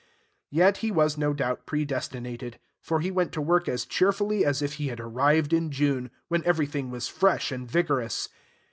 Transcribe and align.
Yet 0.49 0.77
he 0.77 0.89
was, 0.89 1.15
no 1.15 1.31
doubt, 1.31 1.67
predestinated; 1.67 2.57
for 2.81 3.01
he 3.01 3.11
went 3.11 3.31
to 3.33 3.39
work 3.41 3.69
as 3.69 3.85
cheerfully 3.85 4.43
as 4.43 4.63
if 4.63 4.73
he 4.81 4.87
had 4.87 4.99
arrived 4.99 5.53
in 5.53 5.69
June, 5.69 6.09
when 6.27 6.43
everything 6.43 6.89
was 6.89 7.07
fresh 7.07 7.51
and 7.51 7.69
vigorous. 7.69 8.27